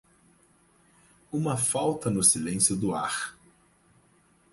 [1.31, 3.37] uma falta no silêncio do ar.